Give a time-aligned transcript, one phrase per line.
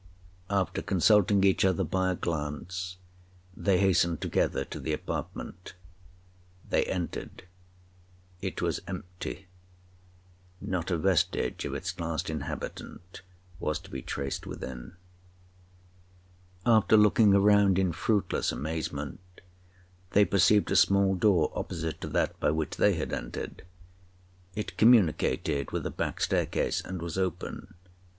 [0.49, 2.97] After consulting each other by a glance,
[3.55, 5.75] they hastened together to the apartment.
[6.67, 9.45] They entered—it was empty—not
[10.89, 13.21] a vestige of its last inhabitant
[13.59, 14.93] was to be traced within.
[16.65, 19.19] After looking around in fruitless amazement,
[20.13, 23.63] they perceived a small door opposite to that by which they had entered.
[24.55, 27.75] It communicated with a back staircase, and was open.